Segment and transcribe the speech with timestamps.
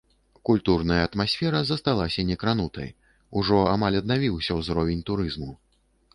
[0.49, 2.89] Культурная атмасфера засталася некранутай,
[3.43, 5.51] ужо амаль аднавіўся ўзровень турызму.